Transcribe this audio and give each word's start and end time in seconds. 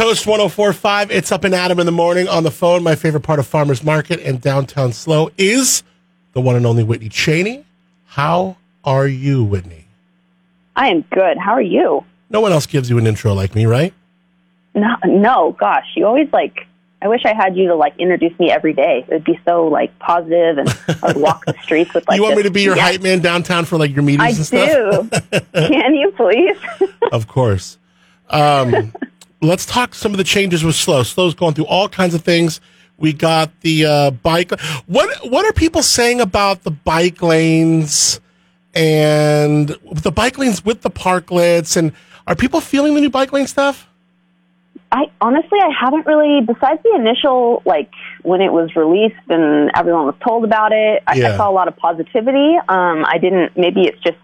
Coast 0.00 0.26
1045. 0.26 1.10
It's 1.10 1.30
up 1.30 1.44
and 1.44 1.54
Adam 1.54 1.78
in 1.78 1.84
the 1.84 1.92
morning 1.92 2.26
on 2.26 2.42
the 2.42 2.50
phone. 2.50 2.82
My 2.82 2.94
favorite 2.94 3.20
part 3.20 3.38
of 3.38 3.46
Farmers 3.46 3.84
Market 3.84 4.18
and 4.20 4.40
downtown 4.40 4.94
SLO 4.94 5.28
is 5.36 5.82
the 6.32 6.40
one 6.40 6.56
and 6.56 6.64
only 6.64 6.82
Whitney 6.82 7.10
Cheney. 7.10 7.66
How 8.06 8.56
are 8.82 9.06
you, 9.06 9.44
Whitney? 9.44 9.84
I 10.74 10.88
am 10.88 11.02
good. 11.02 11.36
How 11.36 11.52
are 11.52 11.60
you? 11.60 12.02
No 12.30 12.40
one 12.40 12.50
else 12.50 12.64
gives 12.64 12.88
you 12.88 12.96
an 12.96 13.06
intro 13.06 13.34
like 13.34 13.54
me, 13.54 13.66
right? 13.66 13.92
No, 14.74 14.96
no, 15.04 15.52
gosh, 15.60 15.88
you 15.94 16.06
always 16.06 16.32
like. 16.32 16.66
I 17.02 17.08
wish 17.08 17.26
I 17.26 17.34
had 17.34 17.54
you 17.54 17.68
to 17.68 17.74
like 17.74 17.92
introduce 17.98 18.38
me 18.38 18.50
every 18.50 18.72
day. 18.72 19.04
It 19.06 19.12
would 19.12 19.24
be 19.24 19.38
so 19.44 19.66
like 19.66 19.98
positive, 19.98 20.56
and 20.56 20.78
I 21.02 21.08
would 21.08 21.18
walk 21.18 21.44
the 21.44 21.54
streets 21.62 21.92
with 21.92 22.04
like. 22.08 22.16
you 22.16 22.22
want 22.22 22.38
me 22.38 22.44
to 22.44 22.50
be 22.50 22.62
your 22.62 22.74
yeah, 22.74 22.84
hype 22.84 23.02
man 23.02 23.20
downtown 23.20 23.66
for 23.66 23.76
like 23.76 23.92
your 23.92 24.02
meetings 24.02 24.50
I 24.50 24.62
and 24.62 25.10
stuff? 25.10 25.30
do. 25.30 25.40
Can 25.68 25.94
you 25.94 26.10
please? 26.12 26.56
Of 27.12 27.28
course. 27.28 27.76
Um, 28.30 28.94
let's 29.40 29.66
talk 29.66 29.94
some 29.94 30.12
of 30.12 30.18
the 30.18 30.24
changes 30.24 30.64
with 30.64 30.74
SLO. 30.74 31.02
SLO's 31.02 31.34
going 31.34 31.54
through 31.54 31.66
all 31.66 31.88
kinds 31.88 32.14
of 32.14 32.22
things. 32.22 32.60
We 32.98 33.12
got 33.12 33.50
the 33.62 33.86
uh, 33.86 34.10
bike. 34.10 34.52
What 34.86 35.30
what 35.30 35.46
are 35.46 35.52
people 35.52 35.82
saying 35.82 36.20
about 36.20 36.64
the 36.64 36.70
bike 36.70 37.22
lanes 37.22 38.20
and 38.74 39.68
the 39.92 40.12
bike 40.12 40.36
lanes 40.38 40.64
with 40.64 40.82
the 40.82 40.90
parklets? 40.90 41.76
And 41.76 41.92
are 42.26 42.36
people 42.36 42.60
feeling 42.60 42.94
the 42.94 43.00
new 43.00 43.10
bike 43.10 43.32
lane 43.32 43.46
stuff? 43.46 43.86
I 44.92 45.04
honestly, 45.20 45.58
I 45.62 45.70
haven't 45.70 46.04
really. 46.04 46.44
Besides 46.44 46.82
the 46.82 46.94
initial, 46.96 47.62
like 47.64 47.90
when 48.22 48.40
it 48.40 48.52
was 48.52 48.74
released 48.76 49.14
and 49.28 49.70
everyone 49.74 50.04
was 50.06 50.16
told 50.26 50.44
about 50.44 50.72
it, 50.72 51.02
I, 51.06 51.14
Yeah. 51.14 51.32
I 51.34 51.36
saw 51.36 51.48
a 51.48 51.52
lot 51.52 51.68
of 51.68 51.76
positivity. 51.76 52.56
Um, 52.68 53.04
I 53.06 53.18
didn't. 53.18 53.56
Maybe 53.56 53.82
it's 53.82 54.00
just 54.02 54.18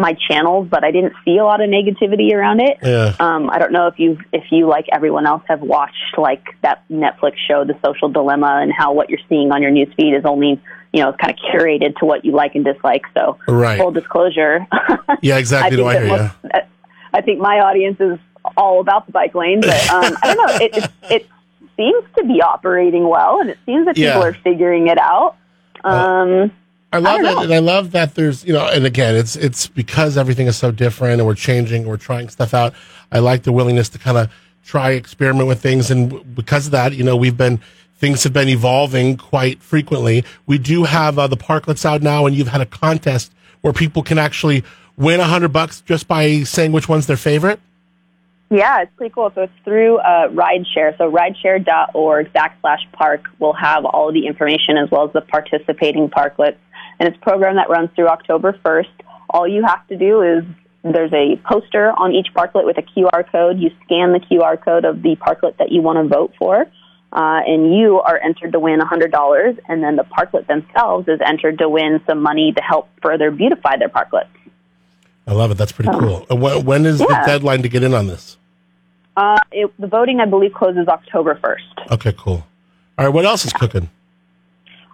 my 0.00 0.16
channels, 0.28 0.68
but 0.70 0.82
I 0.84 0.90
didn't 0.90 1.12
see 1.24 1.36
a 1.38 1.44
lot 1.44 1.60
of 1.60 1.68
negativity 1.70 2.32
around 2.32 2.60
it. 2.60 2.78
Yeah. 2.82 3.14
Um, 3.20 3.50
I 3.50 3.58
don't 3.58 3.72
know 3.72 3.86
if 3.86 3.98
you, 3.98 4.18
if 4.32 4.44
you 4.50 4.66
like 4.68 4.86
everyone 4.92 5.26
else, 5.26 5.42
have 5.48 5.60
watched 5.60 6.16
like 6.18 6.44
that 6.62 6.82
Netflix 6.90 7.34
show, 7.46 7.64
The 7.64 7.78
Social 7.84 8.08
Dilemma, 8.08 8.60
and 8.62 8.72
how 8.72 8.92
what 8.92 9.10
you're 9.10 9.20
seeing 9.28 9.52
on 9.52 9.62
your 9.62 9.70
news 9.70 9.92
feed 9.96 10.14
is 10.14 10.24
only 10.24 10.60
you 10.92 11.02
know 11.02 11.12
kind 11.12 11.32
of 11.32 11.38
curated 11.52 11.96
to 11.98 12.04
what 12.06 12.24
you 12.24 12.32
like 12.32 12.54
and 12.56 12.64
dislike. 12.64 13.02
So 13.16 13.38
Right. 13.46 13.78
full 13.78 13.92
disclosure. 13.92 14.66
Yeah, 15.22 15.38
exactly. 15.38 15.82
I 15.82 15.98
hear 15.98 16.06
most- 16.08 16.34
I 17.12 17.20
think 17.20 17.40
my 17.40 17.58
audience 17.60 17.98
is 18.00 18.18
all 18.56 18.80
about 18.80 19.06
the 19.06 19.12
bike 19.12 19.34
lane, 19.34 19.60
but 19.60 19.90
um, 19.90 20.16
I 20.22 20.34
don't 20.34 20.46
know. 20.46 20.64
It, 20.64 20.76
it, 20.76 20.90
it 21.10 21.26
seems 21.76 22.04
to 22.16 22.24
be 22.24 22.40
operating 22.40 23.06
well, 23.08 23.40
and 23.40 23.50
it 23.50 23.58
seems 23.66 23.86
that 23.86 23.96
people 23.96 24.20
Yeah. 24.20 24.28
are 24.28 24.32
figuring 24.32 24.86
it 24.88 24.98
out. 24.98 25.36
Um, 25.84 26.52
I 26.92 26.98
love 26.98 27.22
that, 27.22 27.34
know. 27.34 27.42
and 27.42 27.54
I 27.54 27.58
love 27.58 27.92
that 27.92 28.14
there's 28.14 28.44
you 28.44 28.52
know, 28.52 28.66
and 28.66 28.84
again, 28.84 29.14
it's 29.14 29.36
it's 29.36 29.68
because 29.68 30.16
everything 30.16 30.46
is 30.48 30.56
so 30.56 30.72
different, 30.72 31.20
and 31.20 31.26
we're 31.26 31.34
changing, 31.34 31.86
we're 31.86 31.96
trying 31.96 32.28
stuff 32.28 32.52
out. 32.52 32.74
I 33.12 33.20
like 33.20 33.44
the 33.44 33.52
willingness 33.52 33.88
to 33.90 33.98
kind 33.98 34.18
of 34.18 34.30
try 34.64 34.90
experiment 34.90 35.46
with 35.46 35.60
things, 35.60 35.90
and 35.90 36.34
because 36.34 36.66
of 36.66 36.72
that, 36.72 36.94
you 36.94 37.04
know, 37.04 37.16
we've 37.16 37.36
been 37.36 37.60
things 37.96 38.24
have 38.24 38.32
been 38.32 38.48
evolving 38.48 39.16
quite 39.16 39.62
frequently. 39.62 40.24
We 40.46 40.58
do 40.58 40.84
have 40.84 41.18
uh, 41.18 41.26
the 41.28 41.36
parklets 41.36 41.84
out 41.84 42.02
now, 42.02 42.26
and 42.26 42.34
you've 42.34 42.48
had 42.48 42.60
a 42.60 42.66
contest 42.66 43.32
where 43.60 43.72
people 43.72 44.02
can 44.02 44.18
actually 44.18 44.64
win 44.96 45.20
a 45.20 45.24
hundred 45.24 45.52
bucks 45.52 45.82
just 45.82 46.08
by 46.08 46.42
saying 46.42 46.72
which 46.72 46.88
one's 46.88 47.06
their 47.06 47.16
favorite. 47.16 47.60
Yeah, 48.52 48.82
it's 48.82 48.92
pretty 48.96 49.14
cool. 49.14 49.30
So 49.34 49.42
it's 49.42 49.52
through 49.64 49.98
uh, 49.98 50.28
rideshare. 50.28 50.98
So 50.98 51.10
rideshare.org 51.10 52.32
backslash 52.32 52.90
park 52.92 53.26
will 53.38 53.52
have 53.52 53.84
all 53.84 54.08
of 54.08 54.14
the 54.14 54.26
information 54.26 54.76
as 54.76 54.90
well 54.90 55.06
as 55.06 55.12
the 55.12 55.20
participating 55.20 56.10
parklets. 56.10 56.56
And 57.00 57.08
it's 57.08 57.16
a 57.16 57.20
program 57.20 57.56
that 57.56 57.70
runs 57.70 57.88
through 57.96 58.08
October 58.08 58.52
1st. 58.64 58.92
All 59.30 59.48
you 59.48 59.64
have 59.64 59.86
to 59.88 59.96
do 59.96 60.20
is 60.20 60.44
there's 60.82 61.12
a 61.12 61.36
poster 61.44 61.90
on 61.92 62.12
each 62.12 62.28
parklet 62.34 62.66
with 62.66 62.76
a 62.76 62.82
QR 62.82 63.30
code. 63.32 63.58
You 63.58 63.70
scan 63.84 64.12
the 64.12 64.20
QR 64.20 64.62
code 64.62 64.84
of 64.84 65.02
the 65.02 65.16
parklet 65.16 65.56
that 65.56 65.72
you 65.72 65.80
want 65.80 65.96
to 65.96 66.14
vote 66.14 66.34
for. 66.38 66.66
Uh, 67.12 67.40
and 67.44 67.74
you 67.74 68.00
are 68.00 68.18
entered 68.18 68.52
to 68.52 68.60
win 68.60 68.78
$100, 68.78 69.58
and 69.66 69.82
then 69.82 69.96
the 69.96 70.04
parklet 70.04 70.46
themselves 70.46 71.08
is 71.08 71.18
entered 71.26 71.58
to 71.58 71.68
win 71.68 72.00
some 72.06 72.22
money 72.22 72.52
to 72.52 72.62
help 72.62 72.88
further 73.02 73.32
beautify 73.32 73.76
their 73.76 73.88
parklets. 73.88 74.28
I 75.26 75.32
love 75.32 75.50
it. 75.50 75.54
That's 75.54 75.72
pretty 75.72 75.90
cool. 75.90 76.24
And 76.30 76.40
when, 76.40 76.86
is 76.86 76.98
the 76.98 77.22
deadline 77.26 77.62
to 77.62 77.68
get 77.68 77.82
in 77.82 77.94
on 77.94 78.06
this? 78.06 78.36
Uh, 79.16 79.40
it, 79.50 79.72
the 79.80 79.88
voting, 79.88 80.20
I 80.20 80.26
believe, 80.26 80.52
closes 80.52 80.86
October 80.86 81.34
1st. 81.34 81.92
Okay, 81.94 82.14
cool. 82.16 82.46
All 82.96 83.06
right, 83.06 83.08
what 83.08 83.24
else 83.24 83.44
is 83.44 83.52
cooking? 83.52 83.90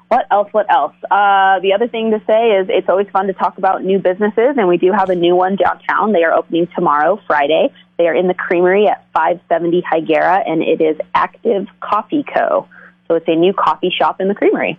What 0.09 0.27
else? 0.31 0.49
What 0.53 0.71
else? 0.71 0.95
Uh, 1.11 1.59
the 1.61 1.73
other 1.75 1.89
thing 1.89 2.13
to 2.13 2.23
say 2.27 2.51
is 2.53 2.69
it's 2.71 2.89
always 2.89 3.09
fun 3.09 3.27
to 3.27 3.33
talk 3.33 3.59
about 3.59 3.83
new 3.83 3.99
businesses, 3.99 4.55
and 4.57 4.69
we 4.69 4.77
do 4.77 4.93
have 4.93 5.11
a 5.11 5.17
new 5.17 5.35
one 5.35 5.57
downtown. 5.57 6.13
They 6.13 6.23
are 6.23 6.33
opening 6.33 6.69
tomorrow, 6.77 7.21
Friday. 7.27 7.73
They 7.99 8.07
are 8.07 8.15
in 8.15 8.29
the 8.29 8.35
Creamery 8.35 8.87
at 8.87 9.05
570 9.15 9.83
Higuera, 9.83 10.49
and 10.49 10.63
it 10.63 10.81
is 10.81 10.97
Active 11.15 11.67
Coffee 11.81 12.23
Co. 12.23 12.69
So 13.09 13.15
it's 13.15 13.27
a 13.29 13.35
new 13.35 13.53
coffee 13.53 13.91
shop 13.91 14.21
in 14.21 14.29
the 14.29 14.35
Creamery. 14.35 14.79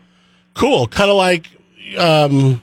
Cool. 0.54 0.88
Kind 0.88 1.10
of 1.10 1.18
like 1.18 1.48
um, 1.98 2.62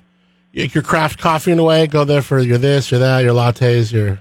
your 0.53 0.83
craft 0.83 1.19
coffee 1.19 1.53
in 1.53 1.59
a 1.59 1.65
way. 1.65 1.87
Go 1.87 2.05
there 2.05 2.23
for 2.23 2.39
your 2.39 2.59
this, 2.59 2.91
your 2.91 3.01
that, 3.01 3.21
your 3.21 3.35
lattes, 3.35 3.93
your. 3.93 4.21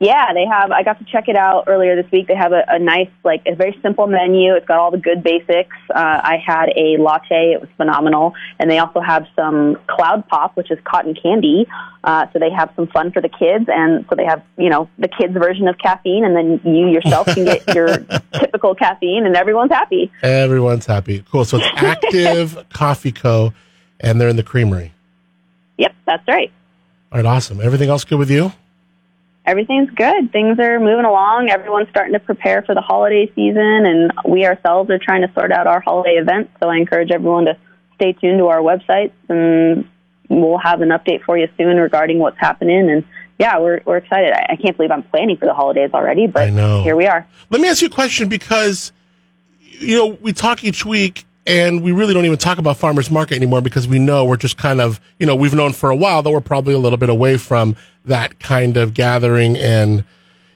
Yeah, 0.00 0.32
they 0.32 0.46
have. 0.46 0.70
I 0.70 0.84
got 0.84 1.00
to 1.00 1.04
check 1.04 1.28
it 1.28 1.34
out 1.34 1.64
earlier 1.66 2.00
this 2.00 2.10
week. 2.12 2.28
They 2.28 2.36
have 2.36 2.52
a, 2.52 2.62
a 2.68 2.78
nice, 2.78 3.10
like, 3.24 3.42
a 3.46 3.56
very 3.56 3.76
simple 3.82 4.06
menu. 4.06 4.54
It's 4.54 4.66
got 4.66 4.78
all 4.78 4.92
the 4.92 4.98
good 4.98 5.24
basics. 5.24 5.74
Uh, 5.92 6.20
I 6.22 6.36
had 6.44 6.68
a 6.76 6.96
latte; 7.02 7.52
it 7.52 7.60
was 7.60 7.68
phenomenal. 7.76 8.34
And 8.60 8.70
they 8.70 8.78
also 8.78 9.00
have 9.00 9.26
some 9.34 9.76
cloud 9.88 10.28
pop, 10.28 10.56
which 10.56 10.70
is 10.70 10.78
cotton 10.84 11.14
candy. 11.20 11.66
Uh, 12.04 12.26
so 12.32 12.38
they 12.38 12.50
have 12.50 12.72
some 12.76 12.86
fun 12.86 13.10
for 13.10 13.20
the 13.20 13.28
kids, 13.28 13.64
and 13.66 14.06
so 14.08 14.14
they 14.14 14.24
have, 14.24 14.42
you 14.56 14.70
know, 14.70 14.88
the 14.98 15.08
kids' 15.08 15.34
version 15.34 15.66
of 15.66 15.76
caffeine, 15.78 16.24
and 16.24 16.36
then 16.36 16.60
you 16.64 16.86
yourself 16.88 17.26
can 17.26 17.44
get 17.44 17.66
your 17.74 17.88
typical 18.34 18.76
caffeine, 18.76 19.26
and 19.26 19.36
everyone's 19.36 19.72
happy. 19.72 20.12
Everyone's 20.22 20.86
happy. 20.86 21.24
Cool. 21.28 21.44
So 21.44 21.58
it's 21.58 21.66
Active 21.76 22.66
Coffee 22.70 23.12
Co. 23.12 23.52
And 24.00 24.20
they're 24.20 24.28
in 24.28 24.36
the 24.36 24.44
creamery. 24.44 24.92
Yep, 25.76 25.92
that's 26.06 26.28
right. 26.28 26.52
All 27.10 27.18
right, 27.18 27.26
awesome. 27.26 27.60
Everything 27.60 27.88
else 27.88 28.04
good 28.04 28.18
with 28.18 28.30
you? 28.30 28.52
Everything's 29.48 29.88
good. 29.92 30.30
Things 30.30 30.58
are 30.58 30.78
moving 30.78 31.06
along. 31.06 31.48
Everyone's 31.48 31.88
starting 31.88 32.12
to 32.12 32.20
prepare 32.20 32.60
for 32.60 32.74
the 32.74 32.82
holiday 32.82 33.32
season, 33.34 33.86
and 33.86 34.12
we 34.26 34.44
ourselves 34.44 34.90
are 34.90 34.98
trying 34.98 35.22
to 35.22 35.32
sort 35.32 35.52
out 35.52 35.66
our 35.66 35.80
holiday 35.80 36.16
events. 36.16 36.50
So 36.62 36.68
I 36.68 36.76
encourage 36.76 37.10
everyone 37.10 37.46
to 37.46 37.56
stay 37.94 38.12
tuned 38.12 38.40
to 38.40 38.48
our 38.48 38.60
websites, 38.60 39.12
and 39.30 39.88
we'll 40.28 40.58
have 40.58 40.82
an 40.82 40.90
update 40.90 41.22
for 41.24 41.38
you 41.38 41.48
soon 41.56 41.78
regarding 41.78 42.18
what's 42.18 42.38
happening. 42.38 42.90
And 42.90 43.04
yeah, 43.38 43.58
we're 43.58 43.80
we're 43.86 43.96
excited. 43.96 44.32
I, 44.34 44.48
I 44.50 44.56
can't 44.56 44.76
believe 44.76 44.90
I'm 44.90 45.02
planning 45.04 45.38
for 45.38 45.46
the 45.46 45.54
holidays 45.54 45.92
already, 45.94 46.26
but 46.26 46.50
here 46.82 46.94
we 46.94 47.06
are. 47.06 47.26
Let 47.48 47.62
me 47.62 47.70
ask 47.70 47.80
you 47.80 47.88
a 47.88 47.90
question 47.90 48.28
because, 48.28 48.92
you 49.60 49.96
know, 49.96 50.18
we 50.20 50.34
talk 50.34 50.62
each 50.62 50.84
week 50.84 51.24
and 51.48 51.82
we 51.82 51.92
really 51.92 52.12
don't 52.14 52.26
even 52.26 52.38
talk 52.38 52.58
about 52.58 52.76
farmers 52.76 53.10
market 53.10 53.34
anymore 53.36 53.60
because 53.62 53.88
we 53.88 53.98
know 53.98 54.24
we're 54.24 54.36
just 54.36 54.58
kind 54.58 54.80
of, 54.80 55.00
you 55.18 55.26
know, 55.26 55.34
we've 55.34 55.54
known 55.54 55.72
for 55.72 55.90
a 55.90 55.96
while 55.96 56.22
that 56.22 56.30
we're 56.30 56.40
probably 56.40 56.74
a 56.74 56.78
little 56.78 56.98
bit 56.98 57.08
away 57.08 57.38
from 57.38 57.74
that 58.04 58.38
kind 58.38 58.76
of 58.76 58.92
gathering 58.94 59.56
and, 59.56 60.04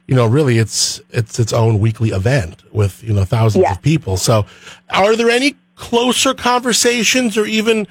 you 0.07 0.15
know, 0.15 0.27
really 0.27 0.59
it's, 0.59 1.01
it's 1.11 1.39
its 1.41 1.53
own 1.53 1.81
weekly 1.81 2.11
event 2.11 2.63
with, 2.75 3.03
you 3.03 3.13
know, 3.13 3.25
thousands 3.25 3.63
Yeah. 3.63 3.73
of 3.73 3.83
people. 3.83 4.17
So 4.19 4.45
are 4.91 5.17
there 5.17 5.31
any 5.31 5.57
closer 5.77 6.35
conversations 6.35 7.39
or 7.39 7.47
even 7.47 7.87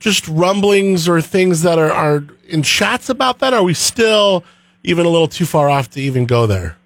just 0.00 0.26
rumblings 0.26 1.08
or 1.08 1.20
things 1.20 1.62
that 1.62 1.78
are, 1.78 1.92
are 1.92 2.24
in 2.48 2.62
chats 2.62 3.08
about 3.10 3.38
that? 3.40 3.52
Are 3.52 3.62
we 3.62 3.74
still 3.74 4.44
even 4.82 5.04
a 5.04 5.08
little 5.10 5.28
too 5.28 5.44
far 5.46 5.68
off 5.68 5.90
to 5.90 6.00
even 6.00 6.24
go 6.24 6.46
there? 6.46 6.76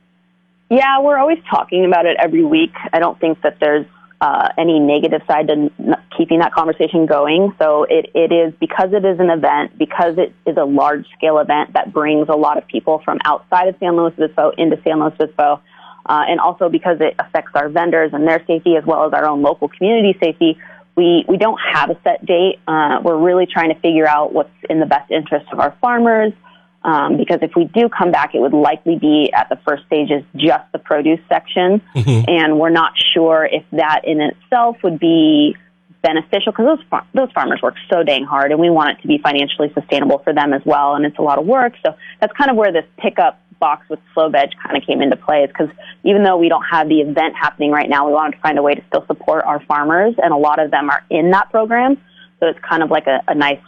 Yeah, 0.69 1.01
we're 1.01 1.19
always 1.19 1.39
talking 1.49 1.85
about 1.85 2.07
it 2.07 2.17
every 2.21 2.45
week. 2.45 2.73
I 2.93 2.99
don't 2.99 3.19
think 3.21 3.41
that 3.43 3.59
there's 3.61 3.87
uh, 4.21 4.49
any 4.59 4.79
negative 4.79 5.23
side 5.27 5.49
to 5.49 5.71
keeping 6.17 6.41
that 6.41 6.53
conversation 6.53 7.07
going. 7.07 7.55
So 7.59 7.85
it, 7.85 8.11
it 8.15 8.33
is 8.33 8.53
because 8.61 8.93
it 8.93 9.05
is 9.05 9.19
an 9.19 9.31
event, 9.31 9.79
because 9.79 10.19
it 10.19 10.35
is 10.47 10.57
a 10.57 10.65
large 10.65 11.07
scale 11.17 11.39
event 11.39 11.73
that 11.73 11.93
brings 11.93 12.29
a 12.29 12.37
lot 12.37 12.59
of 12.59 12.67
people 12.67 13.01
from 13.05 13.19
outside 13.25 13.69
of 13.69 13.77
San 13.81 13.97
Luis 13.97 14.13
Obispo 14.19 14.51
into 14.59 14.79
San 14.85 15.01
Luis 15.01 15.15
Obispo, 15.19 15.63
uh, 16.07 16.25
and 16.29 16.39
also 16.41 16.69
because 16.69 16.99
it 17.01 17.15
affects 17.19 17.53
our 17.55 17.69
vendors 17.69 18.11
and 18.13 18.27
their 18.29 18.45
safety 18.47 18.77
as 18.77 18.85
well 18.85 19.07
as 19.07 19.13
our 19.13 19.27
own 19.27 19.43
local 19.43 19.69
community 19.69 20.19
safety. 20.23 20.59
We, 20.97 21.25
we 21.27 21.39
don't 21.39 21.59
have 21.73 21.89
a 21.89 21.99
set 22.05 22.27
date. 22.27 22.59
Uh, 22.69 23.01
we're 23.03 23.17
really 23.17 23.47
trying 23.47 23.73
to 23.73 23.81
figure 23.81 24.07
out 24.07 24.35
what's 24.35 24.51
in 24.69 24.81
the 24.81 24.87
best 24.87 25.11
interest 25.11 25.47
of 25.51 25.61
our 25.61 25.75
farmers, 25.81 26.35
um, 26.83 27.17
because 27.17 27.41
if 27.43 27.53
we 27.55 27.65
do 27.65 27.89
come 27.89 28.11
back, 28.11 28.35
it 28.35 28.41
would 28.41 28.55
likely 28.55 28.97
be 28.99 29.31
at 29.35 29.49
the 29.49 29.59
first 29.67 29.85
stages 29.87 30.25
just 30.37 30.65
the 30.73 30.79
produce 30.79 31.21
section, 31.29 31.83
and 31.95 32.59
we're 32.59 32.71
not 32.71 32.93
sure 33.15 33.45
if 33.45 33.65
that 33.73 34.03
in 34.05 34.21
itself 34.21 34.77
would 34.83 34.99
be 34.99 35.57
beneficial 36.03 36.53
because 36.53 36.65
those 36.65 36.87
far- 36.89 37.07
those 37.13 37.31
farmers 37.33 37.61
work 37.63 37.75
so 37.91 38.03
dang 38.03 38.25
hard, 38.25 38.51
and 38.51 38.61
we 38.61 38.71
want 38.71 38.99
it 38.99 39.03
to 39.03 39.09
be 39.09 39.19
financially 39.19 39.71
sustainable 39.75 40.19
for 40.19 40.33
them 40.33 40.53
as 40.55 40.63
well, 40.65 40.95
and 40.95 41.05
it's 41.05 41.19
a 41.19 41.23
lot 41.23 41.39
of 41.39 41.47
work. 41.47 41.75
So 41.85 41.95
that's 42.21 42.33
kind 42.37 42.51
of 42.51 42.57
where 42.57 42.73
this 42.73 42.87
pickup 42.97 43.39
box 43.59 43.87
with 43.91 44.01
SLO 44.15 44.31
Veg 44.31 44.49
kind 44.65 44.77
of 44.77 44.83
came 44.87 45.03
into 45.03 45.17
play, 45.17 45.43
is 45.45 45.49
because 45.49 45.69
even 46.03 46.23
though 46.23 46.39
we 46.39 46.49
don't 46.49 46.65
have 46.65 46.89
the 46.89 47.01
event 47.03 47.35
happening 47.37 47.71
right 47.71 47.91
now, 47.91 48.07
we 48.07 48.15
wanted 48.15 48.37
to 48.37 48.41
find 48.41 48.59
a 48.59 48.63
way 48.63 48.75
to 48.75 48.83
still 48.89 49.05
support 49.07 49.45
our 49.45 49.61
farmers, 49.67 50.15
and 50.23 50.33
a 50.33 50.37
lot 50.37 50.59
of 50.59 50.71
them 50.71 50.89
are 50.89 51.05
in 51.11 51.31
that 51.33 51.51
program. 51.51 51.99
So 52.41 52.47
it's 52.47 52.59
kind 52.67 52.83
of 52.83 52.91
like 52.91 53.07
a, 53.07 53.21
a 53.29 53.35
nice 53.35 53.61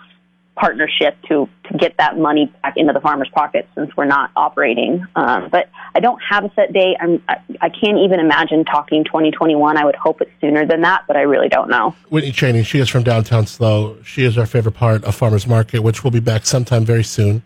partnership 0.54 1.16
to 1.28 1.48
to 1.64 1.78
get 1.78 1.96
that 1.96 2.18
money 2.18 2.52
back 2.62 2.76
into 2.76 2.92
the 2.92 3.00
farmers' 3.00 3.28
pockets 3.32 3.68
since 3.74 3.90
we're 3.96 4.04
not 4.04 4.30
operating. 4.36 5.06
Um, 5.16 5.48
but 5.50 5.70
I 5.94 6.00
don't 6.00 6.20
have 6.22 6.44
a 6.44 6.52
set 6.54 6.72
date. 6.72 6.96
I'm, 7.00 7.22
I, 7.28 7.36
I 7.60 7.68
can't 7.68 7.98
even 7.98 8.20
imagine 8.20 8.64
talking 8.64 9.04
2021. 9.04 9.76
I 9.76 9.84
would 9.84 9.94
hope 9.96 10.20
it's 10.20 10.30
sooner 10.40 10.66
than 10.66 10.82
that, 10.82 11.04
but 11.06 11.16
I 11.16 11.22
really 11.22 11.48
don't 11.48 11.70
know. 11.70 11.94
Whitney 12.10 12.32
Cheney, 12.32 12.62
she 12.62 12.78
is 12.78 12.88
from 12.88 13.02
downtown 13.02 13.46
SLO. 13.46 14.02
She 14.02 14.24
is 14.24 14.36
our 14.36 14.46
favorite 14.46 14.74
part 14.74 15.04
of 15.04 15.14
Farmers 15.14 15.46
Market, 15.46 15.80
which 15.82 16.04
will 16.04 16.10
be 16.10 16.20
back 16.20 16.44
sometime 16.44 16.84
very 16.84 17.04
soon. 17.04 17.42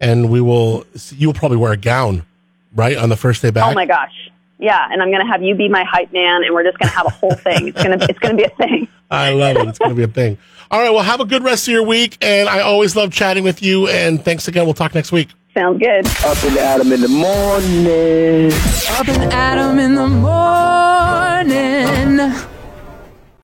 And 0.00 0.30
we 0.30 0.40
will, 0.40 0.84
you 1.10 1.28
will 1.28 1.34
probably 1.34 1.58
wear 1.58 1.72
a 1.72 1.76
gown, 1.76 2.24
right, 2.74 2.96
on 2.96 3.08
the 3.08 3.16
first 3.16 3.42
day 3.42 3.50
back? 3.50 3.70
Oh 3.70 3.74
my 3.74 3.86
gosh. 3.86 4.30
Yeah, 4.60 4.86
and 4.90 5.02
I'm 5.02 5.10
going 5.10 5.20
to 5.24 5.26
have 5.26 5.42
you 5.42 5.54
be 5.54 5.68
my 5.68 5.84
hype 5.84 6.12
man, 6.12 6.44
and 6.44 6.54
we're 6.54 6.64
just 6.64 6.78
going 6.78 6.90
to 6.90 6.94
have 6.94 7.06
a 7.06 7.10
whole 7.10 7.34
thing. 7.34 7.68
It's 7.68 7.82
going 7.82 7.98
to 7.98 8.06
it's 8.08 8.18
going 8.18 8.36
to 8.36 8.42
be 8.42 8.44
a 8.44 8.50
thing. 8.56 8.88
I 9.10 9.30
love 9.30 9.56
it. 9.56 9.68
It's 9.68 9.78
going 9.78 9.88
to 9.90 9.94
be 9.94 10.02
a 10.02 10.08
thing. 10.08 10.36
All 10.70 10.78
right. 10.80 10.90
Well, 10.90 11.02
have 11.02 11.20
a 11.20 11.24
good 11.24 11.42
rest 11.42 11.66
of 11.66 11.72
your 11.72 11.82
week, 11.82 12.18
and 12.20 12.46
I 12.48 12.60
always 12.60 12.94
love 12.94 13.12
chatting 13.12 13.42
with 13.42 13.62
you. 13.62 13.88
And 13.88 14.22
thanks 14.24 14.46
again. 14.48 14.66
We'll 14.66 14.74
talk 14.74 14.94
next 14.94 15.12
week. 15.12 15.30
Sounds 15.54 15.80
good. 15.80 16.06
Up 16.24 16.44
and 16.44 16.58
Adam 16.58 16.92
in 16.92 17.00
the 17.00 17.08
morning. 17.08 18.52
Up 18.90 19.08
and 19.08 19.32
Adam 19.32 19.78
in 19.80 19.94
the 19.96 20.06
morning. 20.06 21.00